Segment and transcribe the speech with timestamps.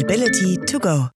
[0.00, 1.08] Sustainability to go.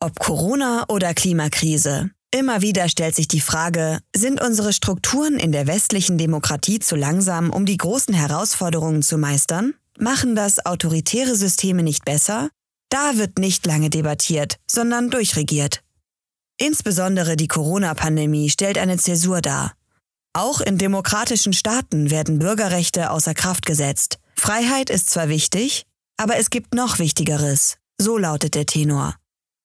[0.00, 5.66] Ob Corona oder Klimakrise, immer wieder stellt sich die Frage, sind unsere Strukturen in der
[5.66, 9.74] westlichen Demokratie zu langsam, um die großen Herausforderungen zu meistern?
[9.98, 12.48] Machen das autoritäre Systeme nicht besser?
[12.88, 15.82] Da wird nicht lange debattiert, sondern durchregiert.
[16.58, 19.74] Insbesondere die Corona-Pandemie stellt eine Zäsur dar.
[20.32, 24.18] Auch in demokratischen Staaten werden Bürgerrechte außer Kraft gesetzt.
[24.34, 25.84] Freiheit ist zwar wichtig,
[26.16, 27.76] aber es gibt noch Wichtigeres.
[28.00, 29.16] So lautet der Tenor.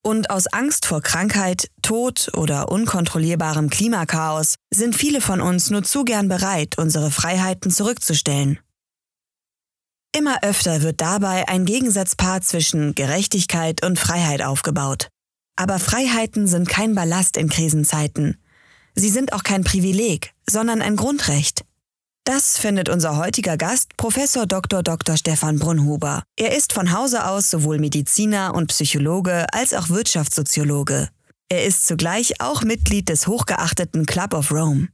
[0.05, 6.03] Und aus Angst vor Krankheit, Tod oder unkontrollierbarem Klimakaos sind viele von uns nur zu
[6.03, 8.59] gern bereit, unsere Freiheiten zurückzustellen.
[10.15, 15.07] Immer öfter wird dabei ein Gegensatzpaar zwischen Gerechtigkeit und Freiheit aufgebaut.
[15.55, 18.37] Aber Freiheiten sind kein Ballast in Krisenzeiten.
[18.95, 21.63] Sie sind auch kein Privileg, sondern ein Grundrecht.
[22.26, 24.82] Das findet unser heutiger Gast, Professor Dr.
[24.82, 25.18] Dr.
[25.18, 26.24] Stefan Brunhuber.
[26.38, 31.10] Er ist von Hause aus sowohl Mediziner und Psychologe als auch Wirtschaftssoziologe.
[31.49, 34.88] Er ist zugleich auch Mitglied des hochgeachteten Club of Rome.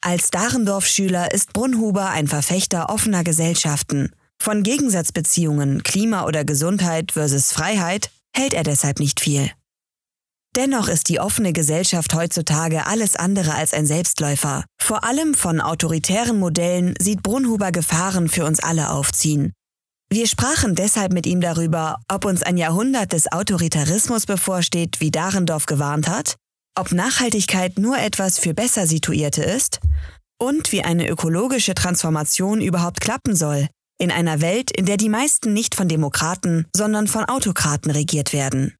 [0.00, 4.10] Als Dahrendorf-Schüler ist Brunhuber ein Verfechter offener Gesellschaften.
[4.40, 9.50] Von Gegensatzbeziehungen, Klima oder Gesundheit versus Freiheit hält er deshalb nicht viel.
[10.56, 14.64] Dennoch ist die offene Gesellschaft heutzutage alles andere als ein Selbstläufer.
[14.80, 19.52] Vor allem von autoritären Modellen sieht Brunhuber Gefahren für uns alle aufziehen.
[20.10, 25.66] Wir sprachen deshalb mit ihm darüber, ob uns ein Jahrhundert des Autoritarismus bevorsteht, wie Dahrendorf
[25.66, 26.36] gewarnt hat,
[26.74, 29.80] ob Nachhaltigkeit nur etwas für besser Situierte ist
[30.40, 33.68] und wie eine ökologische Transformation überhaupt klappen soll,
[34.00, 38.77] in einer Welt, in der die meisten nicht von Demokraten, sondern von Autokraten regiert werden.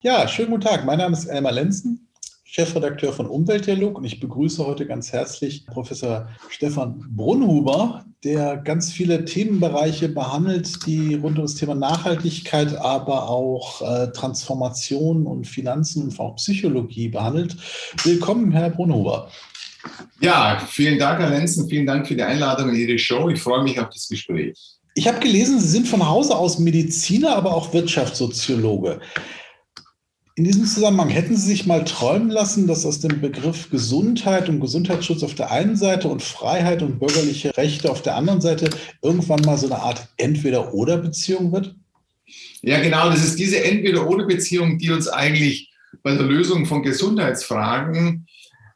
[0.00, 0.84] Ja, schönen guten Tag.
[0.84, 2.08] Mein Name ist Elmar Lenzen,
[2.44, 9.24] Chefredakteur von Umweltdialog und ich begrüße heute ganz herzlich Professor Stefan Brunhuber, der ganz viele
[9.24, 16.20] Themenbereiche behandelt, die rund um das Thema Nachhaltigkeit, aber auch äh, Transformation und Finanzen und
[16.20, 17.56] auch Psychologie behandelt.
[18.04, 19.32] Willkommen, Herr Brunhuber.
[20.20, 21.68] Ja, vielen Dank, Herr Lenzen.
[21.68, 23.30] Vielen Dank für die Einladung in Ihre Show.
[23.30, 24.78] Ich freue mich auf das Gespräch.
[24.94, 29.00] Ich habe gelesen, Sie sind von Hause aus Mediziner, aber auch Wirtschaftssoziologe.
[30.38, 34.60] In diesem Zusammenhang hätten Sie sich mal träumen lassen, dass aus dem Begriff Gesundheit und
[34.60, 38.70] Gesundheitsschutz auf der einen Seite und Freiheit und bürgerliche Rechte auf der anderen Seite
[39.02, 41.74] irgendwann mal so eine Art Entweder-Oder-Beziehung wird?
[42.62, 43.10] Ja, genau.
[43.10, 45.72] Das ist diese Entweder-Oder-Beziehung, die uns eigentlich
[46.04, 48.28] bei der Lösung von Gesundheitsfragen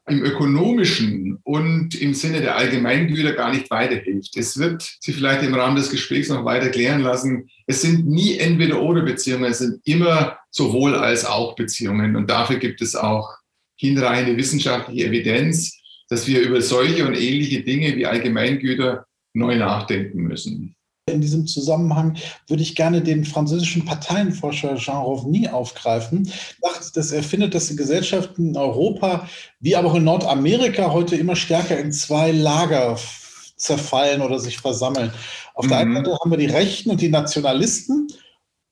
[0.09, 4.37] im ökonomischen und im Sinne der Allgemeingüter gar nicht weiterhilft.
[4.37, 7.49] Es wird sich vielleicht im Rahmen des Gesprächs noch weiter klären lassen.
[7.67, 12.17] Es sind nie Entweder-Oder-Beziehungen, es sind immer sowohl als auch Beziehungen.
[12.17, 13.37] Und dafür gibt es auch
[13.77, 20.75] hinreichende wissenschaftliche Evidenz, dass wir über solche und ähnliche Dinge wie Allgemeingüter neu nachdenken müssen.
[21.11, 26.31] In diesem Zusammenhang würde ich gerne den französischen Parteienforscher Jean Rovny aufgreifen.
[26.95, 31.35] Dass er findet, dass die Gesellschaften in Europa wie aber auch in Nordamerika heute immer
[31.35, 32.97] stärker in zwei Lager
[33.57, 35.13] zerfallen oder sich versammeln.
[35.55, 35.69] Auf mhm.
[35.71, 35.97] der einen mhm.
[35.97, 38.07] Seite haben wir die Rechten und die Nationalisten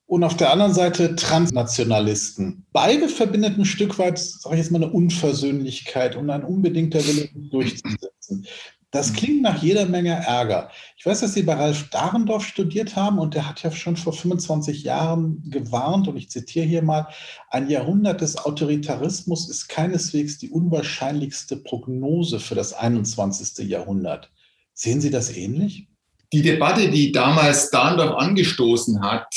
[0.05, 2.65] und auf der anderen Seite Transnationalisten.
[2.71, 7.29] Beide verbindet ein Stück weit, sage ich jetzt mal, eine Unversöhnlichkeit und ein unbedingter Wille
[7.33, 8.47] durchzusetzen.
[8.91, 9.15] Das mhm.
[9.15, 10.69] klingt nach jeder Menge Ärger.
[10.97, 14.13] Ich weiß, dass Sie bei Ralf Dahrendorf studiert haben und der hat ja schon vor
[14.13, 17.07] 25 Jahren gewarnt, und ich zitiere hier mal,
[17.49, 23.67] ein Jahrhundert des Autoritarismus ist keineswegs die unwahrscheinlichste Prognose für das 21.
[23.69, 24.31] Jahrhundert.
[24.73, 25.87] Sehen Sie das ähnlich?
[26.33, 29.33] Die Debatte, die damals Dahrendorf angestoßen hat,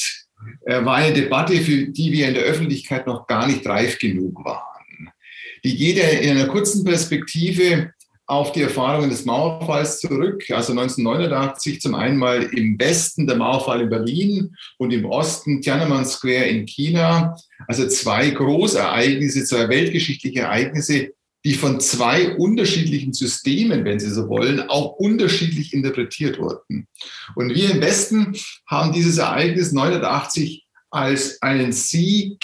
[0.66, 4.44] äh, war eine Debatte, für die wir in der Öffentlichkeit noch gar nicht reif genug
[4.44, 5.10] waren.
[5.64, 7.93] Die geht in einer kurzen Perspektive
[8.26, 10.44] auf die Erfahrungen des Mauerfalls zurück.
[10.50, 16.06] Also 1989 zum einen mal im Westen der Mauerfall in Berlin und im Osten Tiananmen
[16.06, 17.36] Square in China.
[17.68, 21.12] Also zwei Großereignisse, zwei weltgeschichtliche Ereignisse,
[21.44, 26.88] die von zwei unterschiedlichen Systemen, wenn Sie so wollen, auch unterschiedlich interpretiert wurden.
[27.34, 28.34] Und wir im Westen
[28.66, 32.42] haben dieses Ereignis 1989 als einen Sieg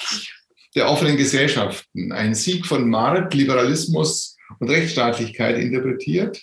[0.74, 6.42] der offenen Gesellschaften, einen Sieg von Markt, Liberalismus, und Rechtsstaatlichkeit interpretiert,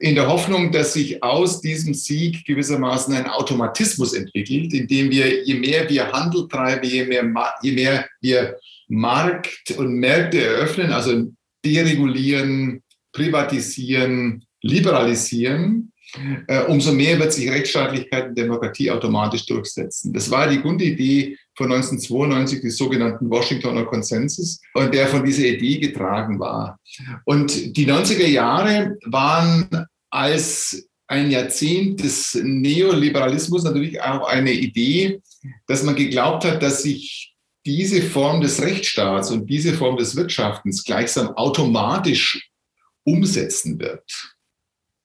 [0.00, 5.54] in der Hoffnung, dass sich aus diesem Sieg gewissermaßen ein Automatismus entwickelt, indem wir, je
[5.54, 7.30] mehr wir Handel treiben, je mehr,
[7.62, 8.56] je mehr wir
[8.88, 11.30] Markt und Märkte eröffnen, also
[11.64, 12.82] deregulieren,
[13.12, 15.92] privatisieren, liberalisieren,
[16.46, 20.12] äh, umso mehr wird sich Rechtsstaatlichkeit und Demokratie automatisch durchsetzen.
[20.12, 25.78] Das war die Grundidee von 1992, des sogenannten Washingtoner Konsensus, und der von dieser Idee
[25.78, 26.78] getragen war.
[27.24, 29.68] Und die 90er Jahre waren
[30.10, 35.20] als ein Jahrzehnt des Neoliberalismus natürlich auch eine Idee,
[35.66, 37.34] dass man geglaubt hat, dass sich
[37.66, 42.50] diese Form des Rechtsstaats und diese Form des Wirtschaftens gleichsam automatisch
[43.04, 44.34] umsetzen wird.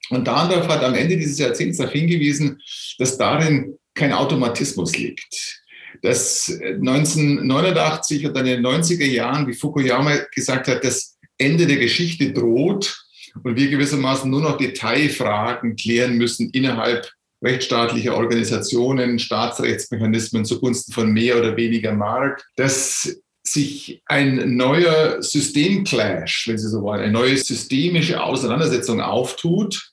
[0.10, 2.62] Und Dahndorf hat am Ende dieses Jahrzehnts darauf hingewiesen,
[2.98, 5.59] dass darin kein Automatismus liegt.
[6.02, 11.78] Dass 1989 und dann in den 90er Jahren, wie Fukuyama gesagt hat, das Ende der
[11.78, 13.06] Geschichte droht
[13.44, 17.10] und wir gewissermaßen nur noch Detailfragen klären müssen innerhalb
[17.42, 26.58] rechtsstaatlicher Organisationen, Staatsrechtsmechanismen zugunsten von mehr oder weniger Markt, dass sich ein neuer Systemclash, wenn
[26.58, 29.92] Sie so wollen, eine neue systemische Auseinandersetzung auftut,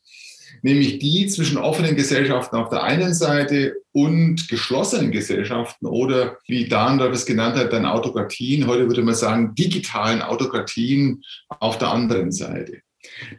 [0.66, 7.14] nämlich die zwischen offenen Gesellschaften auf der einen Seite und geschlossenen Gesellschaften oder, wie Dahndorf
[7.14, 11.22] es genannt hat, dann Autokratien, heute würde man sagen digitalen Autokratien
[11.60, 12.80] auf der anderen Seite.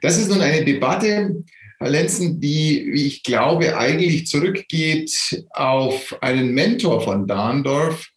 [0.02, 1.44] Das ist nun eine Debatte,
[1.80, 5.12] Herr Lenzen, die, wie ich glaube, eigentlich zurückgeht
[5.50, 8.08] auf einen Mentor von Dahndorf,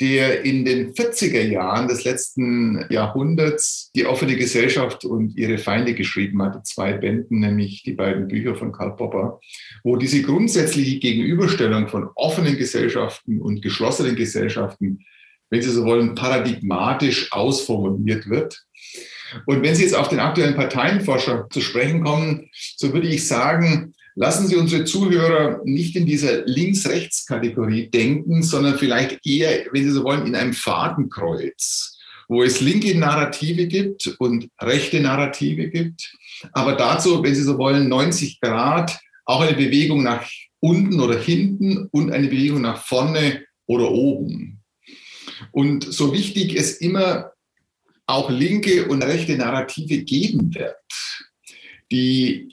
[0.00, 6.40] der in den 40er Jahren des letzten Jahrhunderts die offene Gesellschaft und ihre Feinde geschrieben
[6.42, 9.40] hatte, zwei Bänden, nämlich die beiden Bücher von Karl Popper,
[9.82, 15.00] wo diese grundsätzliche Gegenüberstellung von offenen Gesellschaften und geschlossenen Gesellschaften,
[15.50, 18.62] wenn Sie so wollen, paradigmatisch ausformuliert wird.
[19.46, 23.94] Und wenn Sie jetzt auf den aktuellen Parteienforscher zu sprechen kommen, so würde ich sagen,
[24.18, 30.02] lassen Sie unsere Zuhörer nicht in dieser Links-Rechts-Kategorie denken, sondern vielleicht eher, wenn Sie so
[30.02, 36.12] wollen, in einem Fadenkreuz, wo es linke Narrative gibt und rechte Narrative gibt.
[36.52, 40.28] Aber dazu, wenn Sie so wollen, 90 Grad, auch eine Bewegung nach
[40.58, 44.60] unten oder hinten und eine Bewegung nach vorne oder oben.
[45.52, 47.30] Und so wichtig es immer
[48.06, 50.74] auch linke und rechte Narrative geben wird,
[51.92, 52.52] die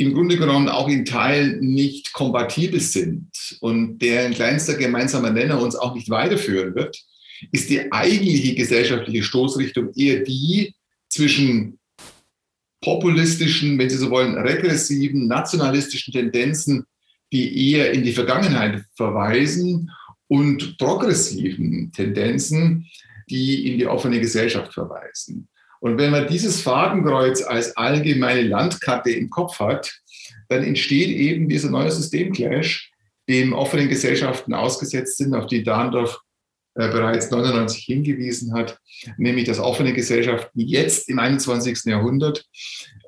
[0.00, 3.28] im Grunde genommen auch in Teilen nicht kompatibel sind
[3.60, 6.98] und deren kleinster gemeinsamer Nenner uns auch nicht weiterführen wird,
[7.52, 10.74] ist die eigentliche gesellschaftliche Stoßrichtung eher die
[11.10, 11.78] zwischen
[12.80, 16.86] populistischen, wenn Sie so wollen, regressiven, nationalistischen Tendenzen,
[17.30, 19.90] die eher in die Vergangenheit verweisen
[20.28, 22.88] und progressiven Tendenzen,
[23.28, 25.50] die in die offene Gesellschaft verweisen.
[25.80, 29.90] Und wenn man dieses Fadenkreuz als allgemeine Landkarte im Kopf hat,
[30.48, 32.92] dann entsteht eben dieser neue Systemclash,
[33.28, 36.20] dem offenen Gesellschaften ausgesetzt sind, auf die Dahndorf
[36.74, 38.78] äh, bereits 99 hingewiesen hat,
[39.16, 41.84] nämlich dass offene Gesellschaften jetzt im 21.
[41.86, 42.44] Jahrhundert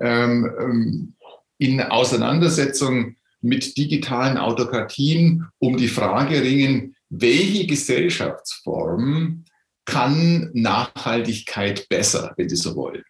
[0.00, 1.14] ähm, ähm,
[1.58, 9.44] in Auseinandersetzung mit digitalen Autokratien um die Frage ringen, welche Gesellschaftsform
[9.84, 13.02] kann Nachhaltigkeit besser, wenn Sie so wollen?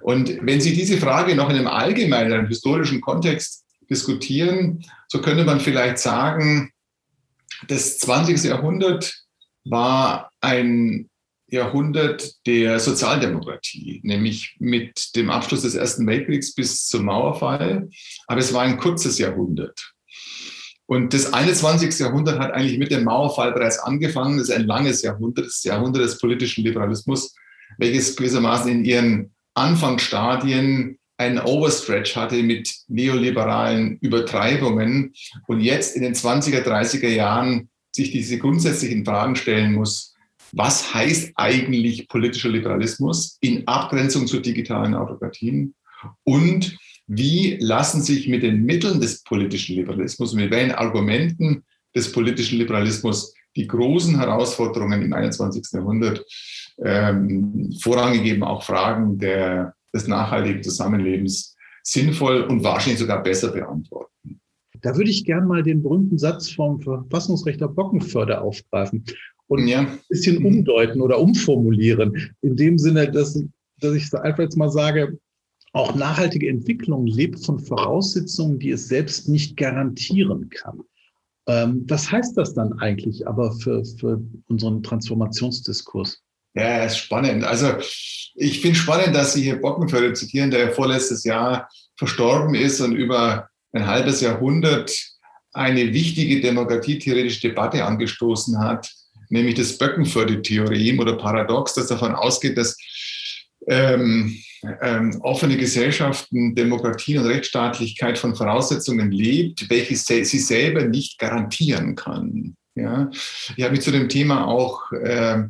[0.00, 5.60] Und wenn Sie diese Frage noch in einem allgemeinen historischen Kontext diskutieren, so könnte man
[5.60, 6.72] vielleicht sagen,
[7.68, 8.44] das 20.
[8.44, 9.14] Jahrhundert
[9.64, 11.10] war ein
[11.48, 17.88] Jahrhundert der Sozialdemokratie, nämlich mit dem Abschluss des Ersten Weltkriegs bis zum Mauerfall.
[18.28, 19.92] Aber es war ein kurzes Jahrhundert.
[20.90, 22.00] Und das 21.
[22.00, 24.38] Jahrhundert hat eigentlich mit dem Mauerfall bereits angefangen.
[24.38, 27.32] Das ist ein langes Jahrhundert, das Jahrhundert des politischen Liberalismus,
[27.78, 35.12] welches gewissermaßen in ihren Anfangsstadien einen Overstretch hatte mit neoliberalen Übertreibungen
[35.46, 40.16] und jetzt in den 20er, 30er Jahren sich diese grundsätzlichen Fragen stellen muss,
[40.50, 45.76] was heißt eigentlich politischer Liberalismus in Abgrenzung zu digitalen Autokratien
[46.24, 46.76] und
[47.12, 51.64] wie lassen sich mit den Mitteln des politischen Liberalismus, mit welchen Argumenten
[51.94, 55.72] des politischen Liberalismus die großen Herausforderungen im 21.
[55.72, 56.24] Jahrhundert,
[56.84, 64.40] ähm, vorrangig eben auch Fragen der, des nachhaltigen Zusammenlebens, sinnvoll und wahrscheinlich sogar besser beantworten.
[64.80, 69.04] Da würde ich gerne mal den berühmten Satz vom Verfassungsrechter Bockenförder aufgreifen
[69.48, 69.80] und ja.
[69.80, 72.32] ein bisschen umdeuten oder umformulieren.
[72.40, 73.42] In dem Sinne, dass,
[73.80, 75.18] dass ich einfach jetzt mal sage,
[75.72, 80.80] auch nachhaltige Entwicklung lebt von Voraussetzungen, die es selbst nicht garantieren kann.
[81.46, 86.20] Ähm, was heißt das dann eigentlich aber für, für unseren Transformationsdiskurs?
[86.54, 87.44] Ja, ist spannend.
[87.44, 87.74] Also
[88.34, 93.48] ich finde spannend, dass Sie hier Bockenförde zitieren, der vorletztes Jahr verstorben ist und über
[93.72, 94.92] ein halbes Jahrhundert
[95.52, 98.90] eine wichtige demokratietheoretische Debatte angestoßen hat,
[99.28, 102.76] nämlich das Böckenförde-Theorem oder Paradox, das davon ausgeht, dass
[103.66, 104.36] ähm,
[104.82, 112.56] ähm, offene Gesellschaften, Demokratie und Rechtsstaatlichkeit von Voraussetzungen lebt, welche sie selber nicht garantieren kann.
[112.74, 113.10] Ja?
[113.56, 115.44] Ich habe mich zu dem Thema auch äh,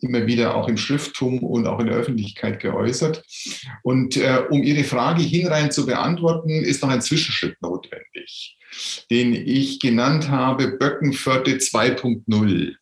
[0.00, 3.24] immer wieder auch im Schrifttum und auch in der Öffentlichkeit geäußert.
[3.82, 8.56] Und äh, um Ihre Frage hinrein zu beantworten, ist noch ein Zwischenschritt notwendig,
[9.10, 12.74] den ich genannt habe Böckenförde 2.0.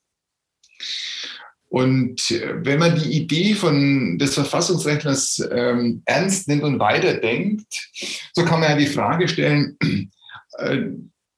[1.72, 7.88] Und äh, wenn man die Idee von, des Verfassungsrechtlers ähm, ernst nimmt und weiterdenkt,
[8.34, 9.78] so kann man ja die Frage stellen,
[10.58, 10.82] äh,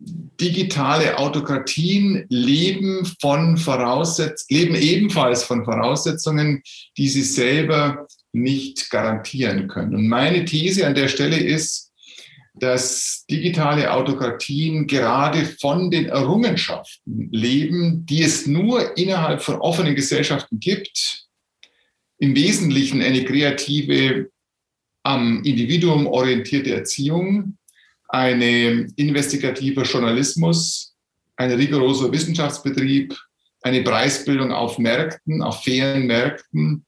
[0.00, 6.64] digitale Autokratien leben von Voraussetz leben ebenfalls von Voraussetzungen,
[6.98, 9.94] die sie selber nicht garantieren können.
[9.94, 11.92] Und meine These an der Stelle ist,
[12.54, 20.60] dass digitale Autokratien gerade von den Errungenschaften leben, die es nur innerhalb von offenen Gesellschaften
[20.60, 21.26] gibt.
[22.18, 24.30] Im Wesentlichen eine kreative,
[25.02, 27.58] am Individuum orientierte Erziehung,
[28.08, 30.94] eine investigativer Journalismus,
[31.36, 33.18] ein rigoroser Wissenschaftsbetrieb,
[33.62, 36.84] eine Preisbildung auf Märkten, auf fairen Märkten,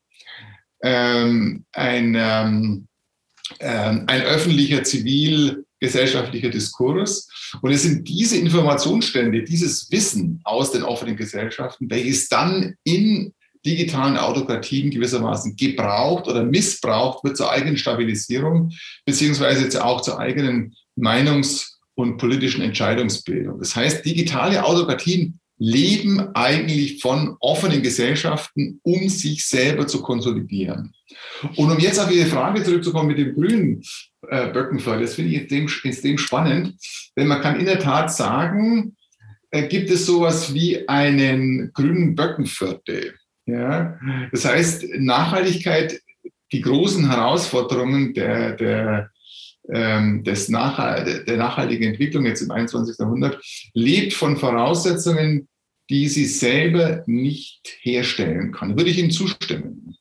[0.82, 2.96] ähm, ein, ähm, äh,
[3.61, 7.29] ein öffentlicher zivil-gesellschaftlicher Diskurs.
[7.62, 13.33] Und es sind diese Informationsstände, dieses Wissen aus den offenen Gesellschaften, welches dann in
[13.65, 18.71] digitalen Autokratien gewissermaßen gebraucht oder missbraucht wird zur eigenen Stabilisierung,
[19.05, 23.59] beziehungsweise auch zur eigenen Meinungs- und politischen Entscheidungsbildung.
[23.59, 30.93] Das heißt, digitale Autokratien leben eigentlich von offenen Gesellschaften, um sich selber zu konsolidieren.
[31.57, 33.83] Und um jetzt auf Ihre Frage zurückzukommen mit dem grünen
[34.29, 36.75] äh, Böckenfeuer, das finde ich extrem, extrem spannend,
[37.17, 38.97] denn man kann in der Tat sagen,
[39.51, 43.15] äh, gibt es sowas wie einen grünen Böckenviertel.
[43.47, 43.99] Ja?
[44.33, 46.01] Das heißt, Nachhaltigkeit,
[46.53, 49.11] die großen Herausforderungen der, der
[49.68, 52.96] des Nachhalt, der nachhaltigen Entwicklung jetzt im 21.
[52.99, 53.42] Jahrhundert
[53.75, 55.49] lebt von Voraussetzungen,
[55.90, 58.76] die sie selber nicht herstellen kann.
[58.76, 59.96] Würde ich Ihnen zustimmen.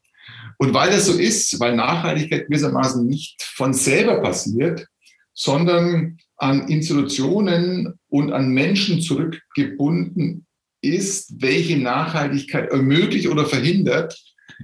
[0.57, 4.87] Und weil das so ist, weil Nachhaltigkeit gewissermaßen nicht von selber passiert,
[5.33, 10.45] sondern an Institutionen und an Menschen zurückgebunden
[10.81, 14.17] ist, welche Nachhaltigkeit ermöglicht oder verhindert,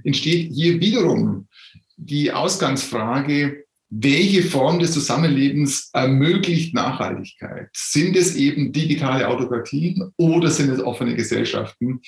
[0.04, 1.48] entsteht hier wiederum
[1.96, 3.64] die Ausgangsfrage,
[3.94, 7.68] welche Form des Zusammenlebens ermöglicht Nachhaltigkeit?
[7.74, 12.00] Sind es eben digitale Autokratien oder sind es offene Gesellschaften?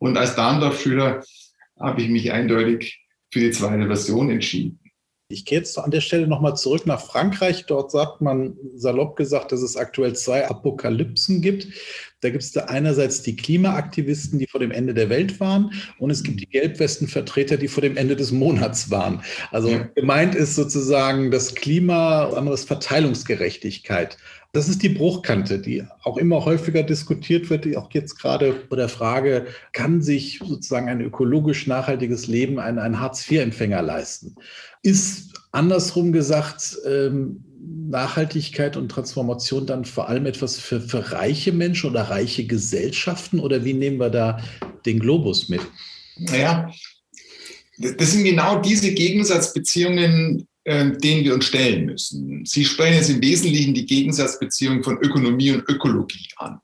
[0.00, 1.22] Und als Darmdorf-Schüler
[1.78, 4.80] habe ich mich eindeutig für die zweite Version entschieden.
[5.30, 7.66] Ich gehe jetzt an der Stelle nochmal zurück nach Frankreich.
[7.66, 11.68] Dort sagt man salopp gesagt, dass es aktuell zwei Apokalypsen gibt.
[12.20, 16.10] Da gibt es da einerseits die Klimaaktivisten, die vor dem Ende der Welt waren, und
[16.10, 19.22] es gibt die Gelbwestenvertreter, die vor dem Ende des Monats waren.
[19.50, 19.88] Also ja.
[19.94, 24.16] gemeint ist sozusagen das Klima, anderes Verteilungsgerechtigkeit.
[24.52, 28.76] Das ist die Bruchkante, die auch immer häufiger diskutiert wird, die auch jetzt gerade bei
[28.76, 34.36] der Frage, kann sich sozusagen ein ökologisch nachhaltiges Leben ein, ein Hartz-IV-Empfänger leisten?
[34.82, 37.44] Ist andersrum gesagt, ähm,
[37.88, 43.64] Nachhaltigkeit und Transformation dann vor allem etwas für, für reiche Menschen oder reiche Gesellschaften oder
[43.64, 44.42] wie nehmen wir da
[44.86, 45.60] den Globus mit?
[46.16, 46.70] Naja,
[47.78, 52.44] das sind genau diese Gegensatzbeziehungen, äh, denen wir uns stellen müssen.
[52.44, 56.60] Sie sprechen jetzt im Wesentlichen die Gegensatzbeziehung von Ökonomie und Ökologie an.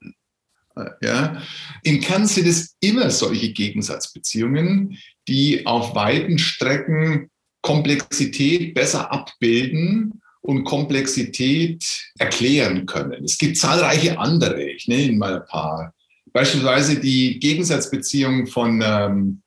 [0.75, 1.41] Äh, ja?
[1.83, 7.29] Im Kern sind es immer solche Gegensatzbeziehungen, die auf weiten Strecken
[7.65, 11.83] Komplexität besser abbilden und Komplexität
[12.19, 13.23] erklären können.
[13.23, 15.95] Es gibt zahlreiche andere, ich nenne Ihnen mal ein paar.
[16.31, 19.41] Beispielsweise die Gegensatzbeziehung von ähm,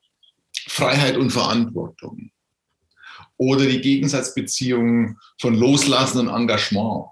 [0.67, 2.31] Freiheit und Verantwortung
[3.37, 7.05] oder die Gegensatzbeziehung von Loslassen und Engagement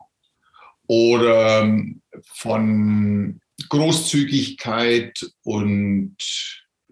[0.87, 2.01] oder ähm,
[2.33, 6.17] von Großzügigkeit und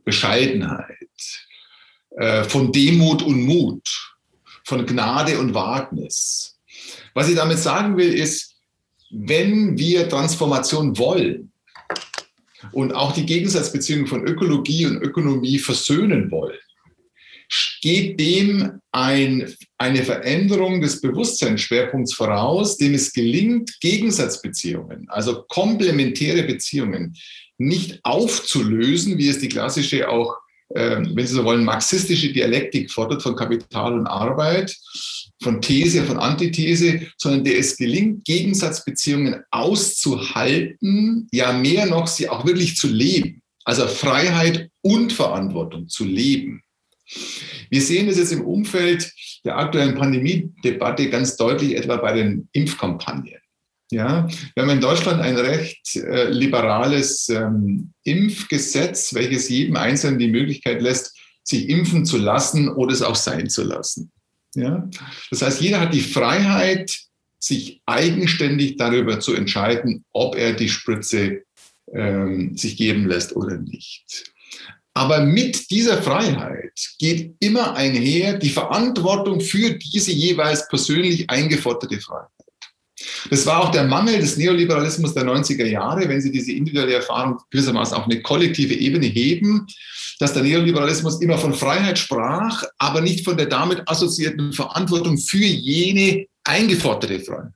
[0.05, 1.44] Bescheidenheit,
[2.17, 3.87] äh, von Demut und Mut,
[4.65, 6.57] von Gnade und Wagnis.
[7.13, 8.55] Was ich damit sagen will, ist,
[9.09, 11.51] wenn wir Transformation wollen
[12.71, 16.57] und auch die Gegensatzbeziehung von Ökologie und Ökonomie versöhnen wollen,
[17.81, 27.15] geht dem ein, eine Veränderung des Bewusstseinsschwerpunkts voraus, dem es gelingt, Gegensatzbeziehungen, also komplementäre Beziehungen,
[27.57, 30.35] nicht aufzulösen, wie es die klassische auch,
[30.69, 34.75] wenn Sie so wollen, marxistische Dialektik fordert von Kapital und Arbeit,
[35.41, 42.45] von These, von Antithese, sondern der es gelingt, Gegensatzbeziehungen auszuhalten, ja mehr noch, sie auch
[42.45, 43.41] wirklich zu leben.
[43.63, 46.61] Also Freiheit und Verantwortung zu leben.
[47.69, 49.11] Wir sehen das jetzt im Umfeld
[49.43, 53.39] der aktuellen Pandemiedebatte ganz deutlich, etwa bei den Impfkampagnen.
[53.95, 60.27] Ja, wir haben in Deutschland ein recht äh, liberales ähm, Impfgesetz, welches jedem Einzelnen die
[60.27, 64.11] Möglichkeit lässt, sich impfen zu lassen oder es auch sein zu lassen.
[64.53, 64.89] Ja?
[65.29, 66.93] Das heißt, jeder hat die Freiheit,
[67.39, 71.43] sich eigenständig darüber zu entscheiden, ob er die Spritze
[71.93, 74.33] ähm, sich geben lässt oder nicht.
[74.93, 82.34] Aber mit dieser Freiheit geht immer einher die Verantwortung für diese jeweils persönlich eingeforderte Freiheit.
[83.29, 87.39] Das war auch der Mangel des Neoliberalismus der 90er Jahre, wenn Sie diese individuelle Erfahrung
[87.49, 89.67] gewissermaßen auf eine kollektive Ebene heben,
[90.19, 95.37] dass der Neoliberalismus immer von Freiheit sprach, aber nicht von der damit assoziierten Verantwortung für
[95.37, 97.51] jene eingeforderte Freiheit.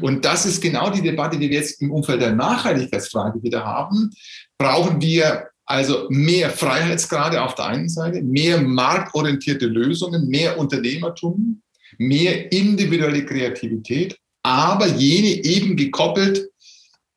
[0.00, 4.10] Und das ist genau die Debatte, die wir jetzt im Umfeld der Nachhaltigkeitsfrage wieder haben.
[4.58, 11.62] Brauchen wir also mehr Freiheitsgrade auf der einen Seite, mehr marktorientierte Lösungen, mehr Unternehmertum,
[11.98, 16.50] mehr individuelle Kreativität, aber jene eben gekoppelt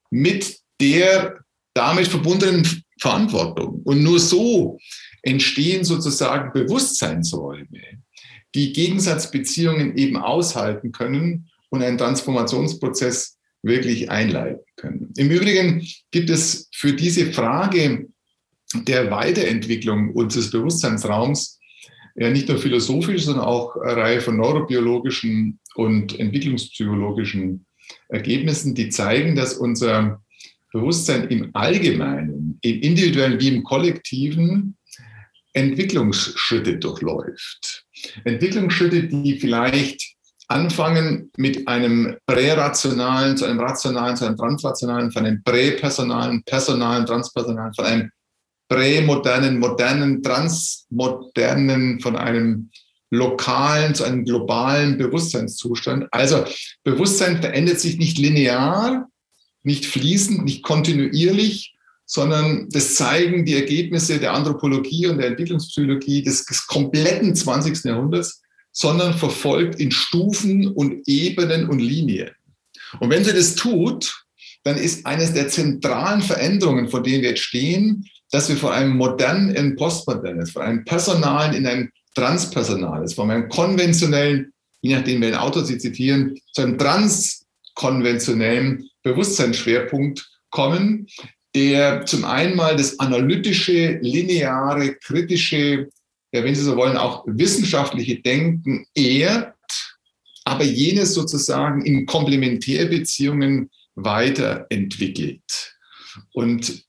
[0.09, 1.43] mit der
[1.73, 2.65] damit verbundenen
[2.99, 3.81] Verantwortung.
[3.83, 4.79] Und nur so
[5.21, 8.01] entstehen sozusagen Bewusstseinsräume,
[8.55, 15.13] die Gegensatzbeziehungen eben aushalten können und einen Transformationsprozess wirklich einleiten können.
[15.17, 18.07] Im Übrigen gibt es für diese Frage
[18.73, 21.59] der Weiterentwicklung unseres Bewusstseinsraums
[22.15, 27.65] ja nicht nur philosophisch, sondern auch eine Reihe von neurobiologischen und entwicklungspsychologischen
[28.09, 30.21] Ergebnissen, die zeigen, dass unser
[30.73, 34.75] Bewusstsein im Allgemeinen, im individuellen wie im kollektiven,
[35.53, 37.85] Entwicklungsschritte durchläuft.
[38.25, 40.15] Entwicklungsschritte, die vielleicht
[40.47, 47.73] anfangen mit einem prärationalen, zu einem rationalen, zu einem transrationalen, von einem präpersonalen, personalen, transpersonalen,
[47.73, 48.11] von einem
[48.69, 52.69] prämodernen, modernen, transmodernen, von einem
[53.09, 56.07] lokalen zu einem globalen Bewusstseinszustand.
[56.11, 56.43] Also
[56.83, 59.07] Bewusstsein verändert sich nicht linear,
[59.63, 66.45] nicht fließend, nicht kontinuierlich, sondern das zeigen die Ergebnisse der Anthropologie und der Entwicklungspsychologie des,
[66.45, 67.83] des kompletten 20.
[67.83, 72.31] Jahrhunderts, sondern verfolgt in Stufen und Ebenen und Linien.
[72.99, 74.23] Und wenn sie das tut,
[74.63, 78.95] dann ist eines der zentralen Veränderungen, vor denen wir jetzt stehen, dass wir von einem
[78.95, 84.51] modernen in postmodernes, von einem personalen in ein transpersonales, von einem konventionellen,
[84.81, 91.05] je nachdem, welchen Autor Sie zitieren, zu einem transkonventionellen Bewusstseinsschwerpunkt kommen,
[91.55, 95.89] der zum einen mal das analytische, lineare, kritische,
[96.31, 99.53] ja, wenn Sie so wollen, auch wissenschaftliche Denken ehrt,
[100.43, 105.75] aber jenes sozusagen in Komplementärbeziehungen weiterentwickelt.
[106.33, 106.86] Und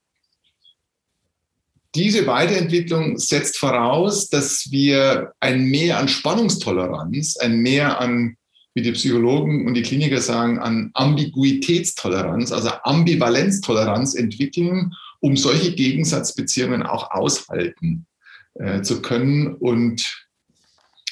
[1.99, 8.37] diese Weiterentwicklung setzt voraus, dass wir ein Mehr an Spannungstoleranz, ein Mehr an,
[8.73, 16.83] wie die Psychologen und die Kliniker sagen, an Ambiguitätstoleranz, also Ambivalenztoleranz entwickeln, um solche Gegensatzbeziehungen
[16.83, 18.05] auch aushalten
[18.53, 19.55] äh, zu können.
[19.55, 20.07] Und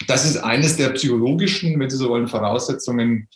[0.07, 3.27] das ist eines der psychologischen, wenn Sie so wollen, Voraussetzungen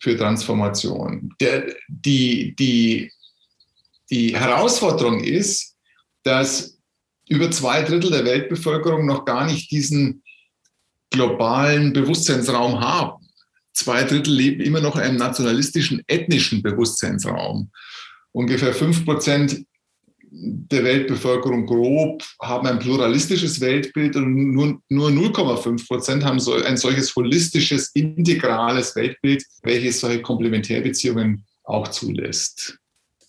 [0.00, 1.32] für Transformation.
[1.40, 3.10] Der, die, die,
[4.10, 5.76] die Herausforderung ist,
[6.24, 6.79] dass
[7.30, 10.22] über zwei Drittel der Weltbevölkerung noch gar nicht diesen
[11.10, 13.24] globalen Bewusstseinsraum haben.
[13.72, 17.70] Zwei Drittel leben immer noch in einem nationalistischen, ethnischen Bewusstseinsraum.
[18.32, 19.64] Ungefähr fünf Prozent
[20.32, 26.76] der Weltbevölkerung grob haben ein pluralistisches Weltbild und nur, nur 0,5 Prozent haben so ein
[26.76, 32.79] solches holistisches, integrales Weltbild, welches solche Komplementärbeziehungen auch zulässt.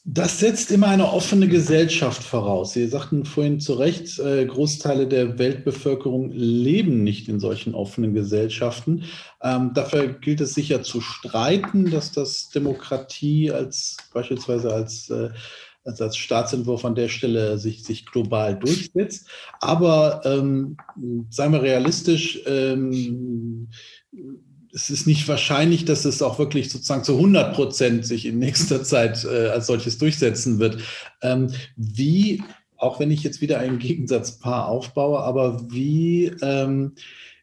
[0.04, 2.74] Das setzt immer eine offene Gesellschaft voraus.
[2.74, 9.04] Sie sagten vorhin zu Recht, äh, Großteile der Weltbevölkerung leben nicht in solchen offenen Gesellschaften.
[9.44, 15.30] Ähm, dafür gilt es sicher zu streiten, dass das Demokratie als beispielsweise als äh,
[15.84, 19.28] als, Staatsentwurf an der Stelle sich, sich global durchsetzt.
[19.60, 20.78] Aber ähm,
[21.30, 23.70] seien wir realistisch, ähm,
[24.74, 28.84] es ist nicht wahrscheinlich, dass es auch wirklich sozusagen zu 100 Prozent sich in nächster
[28.84, 30.82] Zeit äh, als solches durchsetzen wird.
[31.22, 32.44] Ähm, wie,
[32.78, 36.94] auch wenn ich jetzt wieder ein Gegensatzpaar aufbaue, aber wie, ähm,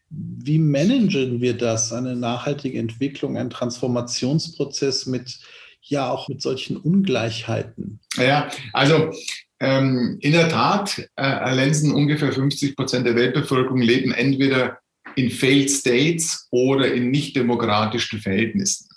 [0.09, 5.39] wie managen wir das, eine nachhaltige Entwicklung, einen Transformationsprozess mit,
[5.81, 7.99] ja, auch mit solchen Ungleichheiten?
[8.17, 9.11] Ja, also
[9.59, 14.79] ähm, in der Tat, äh, Lenzen, ungefähr 50 Prozent der Weltbevölkerung leben entweder
[15.15, 18.87] in Failed States oder in nicht demokratischen Verhältnissen.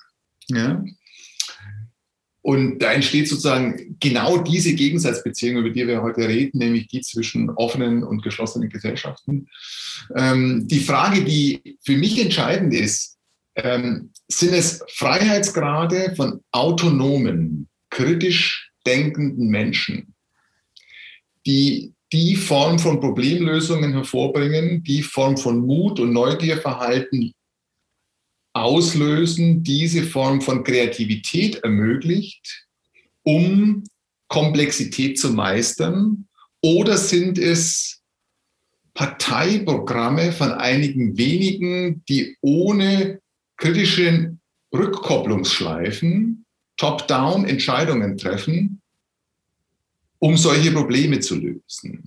[0.49, 0.85] Ja?
[2.43, 7.51] Und da entsteht sozusagen genau diese Gegensatzbeziehung, über die wir heute reden, nämlich die zwischen
[7.51, 9.49] offenen und geschlossenen Gesellschaften.
[10.17, 13.17] Ähm, die Frage, die für mich entscheidend ist,
[13.55, 20.15] ähm, sind es Freiheitsgrade von autonomen, kritisch denkenden Menschen,
[21.47, 27.33] die die Form von Problemlösungen hervorbringen, die Form von Mut und Neugierverhalten
[28.53, 32.67] auslösen, diese Form von Kreativität ermöglicht,
[33.23, 33.83] um
[34.29, 36.29] Komplexität zu meistern?
[36.61, 38.03] Oder sind es
[38.95, 43.21] Parteiprogramme von einigen wenigen, die ohne
[43.57, 44.37] kritische
[44.75, 46.45] Rückkopplungsschleifen
[46.77, 48.83] top-down Entscheidungen treffen,
[50.19, 52.02] um solche Probleme zu lösen.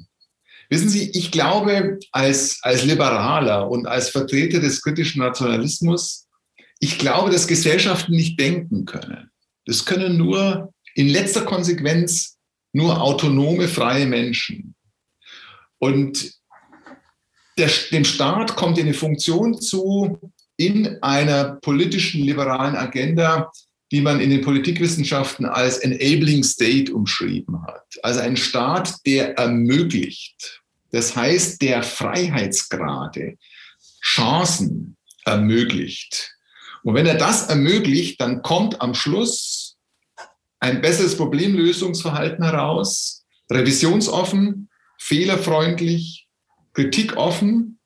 [0.75, 6.27] Wissen Sie, ich glaube, als, als Liberaler und als Vertreter des kritischen Nationalismus,
[6.81, 9.31] ich glaube, dass Gesellschaften nicht denken können.
[9.65, 12.35] Das können nur in letzter Konsequenz
[12.73, 14.75] nur autonome, freie Menschen.
[15.79, 16.33] Und
[17.57, 20.19] der, dem Staat kommt eine Funktion zu
[20.57, 23.49] in einer politischen liberalen Agenda,
[23.93, 27.85] die man in den Politikwissenschaften als Enabling State umschrieben hat.
[28.03, 30.64] Also ein Staat, der ermöglicht.
[30.95, 33.37] Das heißt, der Freiheitsgrade,
[34.01, 36.37] Chancen ermöglicht.
[36.83, 39.75] Und wenn er das ermöglicht, dann kommt am Schluss
[40.61, 46.29] ein besseres Problemlösungsverhalten heraus, revisionsoffen, fehlerfreundlich,
[46.71, 47.77] kritikoffen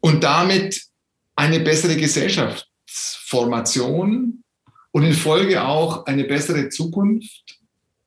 [0.00, 0.86] und damit
[1.34, 4.42] eine bessere Gesellschaftsformation
[4.90, 7.58] und in Folge auch eine bessere Zukunft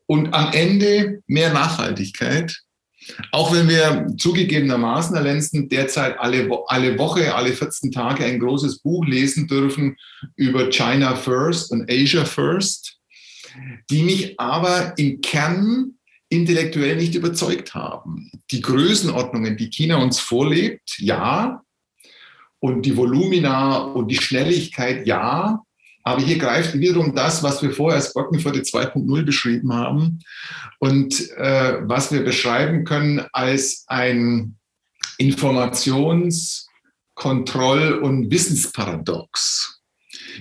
[0.08, 2.64] und am Ende mehr Nachhaltigkeit.
[3.32, 8.80] Auch wenn wir zugegebenermaßen, Herr Lenzen, derzeit alle, alle Woche, alle 14 Tage ein großes
[8.80, 9.98] Buch lesen dürfen
[10.36, 12.98] über China First und Asia First,
[13.90, 15.96] die mich aber im Kern
[16.30, 18.32] intellektuell nicht überzeugt haben.
[18.52, 21.62] Die Größenordnungen, die China uns vorlebt, ja.
[22.60, 25.64] Und die Volumina und die Schnelligkeit, ja.
[26.10, 30.18] Aber hier greift wiederum das, was wir vorher als Bockenförde 2.0 beschrieben haben
[30.80, 34.56] und äh, was wir beschreiben können als ein
[35.20, 36.66] Informations-,
[37.14, 39.82] Kontroll- und Wissensparadox.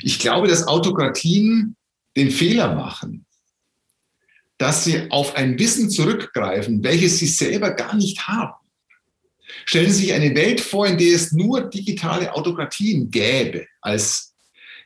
[0.00, 1.76] Ich glaube, dass Autokratien
[2.16, 3.26] den Fehler machen,
[4.56, 8.54] dass sie auf ein Wissen zurückgreifen, welches sie selber gar nicht haben.
[9.66, 14.28] Stellen Sie sich eine Welt vor, in der es nur digitale Autokratien gäbe als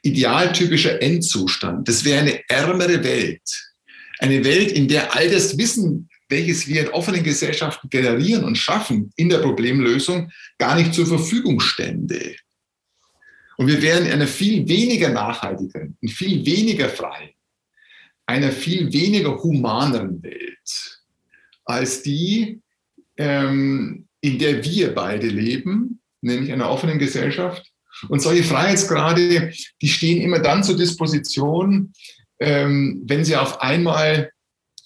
[0.02, 1.88] idealtypischer Endzustand.
[1.88, 3.72] Das wäre eine ärmere Welt.
[4.18, 9.12] Eine Welt, in der all das Wissen, welches wir in offenen Gesellschaften generieren und schaffen
[9.16, 12.36] in der Problemlösung, gar nicht zur Verfügung stände.
[13.58, 17.30] Und wir wären in einer viel weniger nachhaltigen, viel weniger freien,
[18.26, 21.00] einer viel weniger humaneren Welt
[21.64, 22.60] als die,
[23.16, 27.71] ähm, in der wir beide leben, nämlich einer offenen Gesellschaft.
[28.08, 31.92] Und solche Freiheitsgrade, die stehen immer dann zur Disposition,
[32.40, 34.30] ähm, wenn sie auf einmal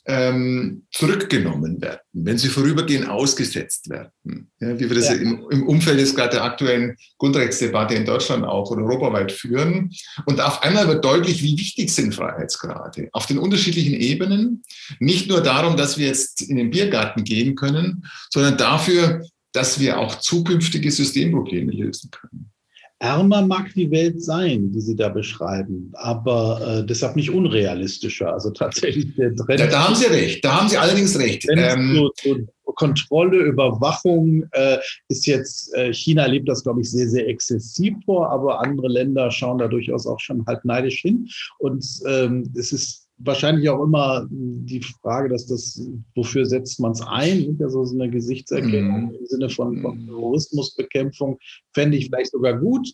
[0.08, 4.50] ähm, zurückgenommen werden, wenn sie vorübergehend ausgesetzt werden.
[4.60, 5.16] Ja, wie wir das ja.
[5.16, 9.90] im, im, Umfeld jetzt gerade der aktuellen Grundrechtsdebatte in Deutschland auch oder europaweit führen.
[10.26, 14.62] Und auf einmal wird deutlich, wie wichtig sind Freiheitsgrade auf den unterschiedlichen Ebenen.
[15.00, 19.98] Nicht nur darum, dass wir jetzt in den Biergarten gehen können, sondern dafür, dass wir
[19.98, 22.52] auch zukünftige Systemprobleme lösen können.
[22.98, 28.32] Ärmer mag die Welt sein, die Sie da beschreiben, aber äh, deshalb nicht unrealistischer.
[28.32, 29.60] Also tatsächlich der Trend.
[29.60, 31.46] Da, da haben Sie recht, da haben Sie allerdings recht.
[31.50, 32.36] Ähm, so, so
[32.76, 34.78] Kontrolle, Überwachung äh,
[35.08, 39.30] ist jetzt, äh, China lebt das, glaube ich, sehr, sehr exzessiv vor, aber andere Länder
[39.30, 41.28] schauen da durchaus auch schon halb neidisch hin.
[41.58, 45.80] Und ähm, es ist wahrscheinlich auch immer die Frage, dass das,
[46.14, 47.56] wofür setzt man es ein?
[47.58, 49.14] Ja so eine Gesichtserkennung mm.
[49.14, 50.06] im Sinne von, von mhm.
[50.06, 51.38] Terrorismusbekämpfung,
[51.72, 52.88] fände ich vielleicht sogar gut.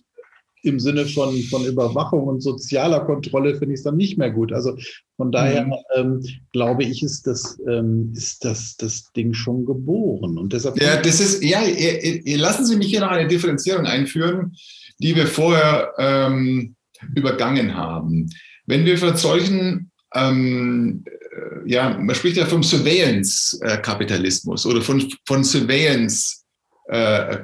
[0.65, 4.53] Im Sinne von, von Überwachung und sozialer Kontrolle finde ich es dann nicht mehr gut.
[4.53, 4.77] Also
[5.17, 5.75] von daher mhm.
[5.97, 10.39] ähm, glaube ich, ist das, ähm, ist das, das Ding schon geboren.
[10.39, 11.61] Und deshalb ja, das ist, ja,
[12.37, 14.55] lassen Sie mich hier noch eine Differenzierung einführen,
[15.01, 16.77] die wir vorher ähm,
[17.17, 18.31] übergangen haben.
[18.67, 25.43] Wenn wir von solchen ähm, äh, ja, man spricht ja vom Surveillance-Kapitalismus oder von, von
[25.45, 26.43] Surveillance
[26.89, 27.39] äh,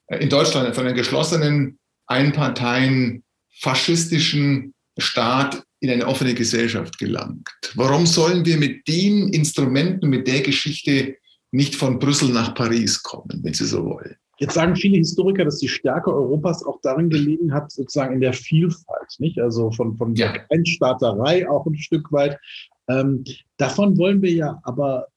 [0.08, 3.24] äh, in Deutschland, von einer geschlossenen Einparteien
[3.60, 7.50] faschistischen Staat in eine offene Gesellschaft gelangt.
[7.76, 11.16] Warum sollen wir mit den Instrumenten, mit der Geschichte
[11.52, 14.16] nicht von Brüssel nach Paris kommen, wenn Sie so wollen?
[14.38, 18.34] Jetzt sagen viele Historiker, dass die Stärke Europas auch darin gelegen hat, sozusagen in der
[18.34, 19.40] Vielfalt, nicht?
[19.40, 20.32] Also von, von ja.
[20.32, 22.40] der Einstaaterei auch ein Stück weit.
[22.88, 23.24] Ähm,
[23.58, 25.08] davon wollen wir ja aber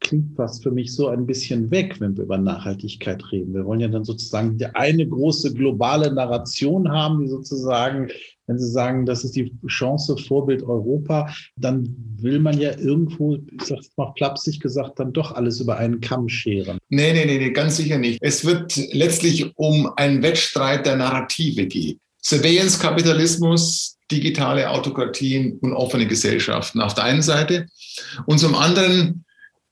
[0.00, 3.54] klingt fast für mich so ein bisschen weg, wenn wir über Nachhaltigkeit reden.
[3.54, 8.10] Wir wollen ja dann sozusagen eine große globale Narration haben, die sozusagen,
[8.46, 13.64] wenn Sie sagen, das ist die Chance, Vorbild Europa, dann will man ja irgendwo, ich
[13.64, 16.78] sage es mal flapsig gesagt, dann doch alles über einen Kamm scheren.
[16.88, 18.18] Nee, nee, nee, nee, ganz sicher nicht.
[18.22, 21.98] Es wird letztlich um einen Wettstreit der Narrative gehen.
[22.22, 27.66] Surveillance-Kapitalismus, digitale Autokratien und offene Gesellschaften auf der einen Seite
[28.26, 29.24] und zum anderen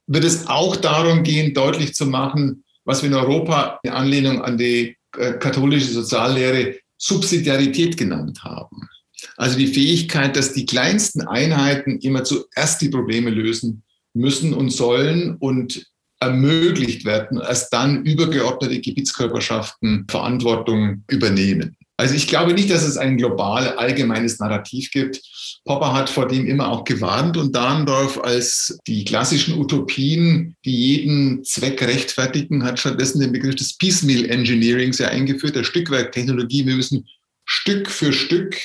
[0.06, 4.58] wird es auch darum gehen, deutlich zu machen, was wir in Europa in Anlehnung an
[4.58, 6.76] die äh, katholische Soziallehre
[7.06, 8.88] Subsidiarität genannt haben.
[9.36, 13.82] Also die Fähigkeit, dass die kleinsten Einheiten immer zuerst die Probleme lösen
[14.14, 15.86] müssen und sollen und
[16.20, 21.76] ermöglicht werden, erst dann übergeordnete Gebietskörperschaften Verantwortung übernehmen.
[21.96, 25.20] Also ich glaube nicht, dass es ein global allgemeines Narrativ gibt.
[25.64, 31.44] Popper hat vor dem immer auch gewarnt und Dahndorf als die klassischen Utopien, die jeden
[31.44, 36.66] Zweck rechtfertigen, hat stattdessen den Begriff des Piecemeal Engineerings ja eingeführt, der Stückwerktechnologie.
[36.66, 37.06] Wir müssen
[37.44, 38.60] Stück für Stück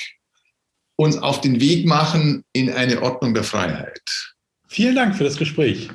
[0.96, 4.02] uns auf den Weg machen in eine Ordnung der Freiheit.
[4.68, 5.88] Vielen Dank für das Gespräch.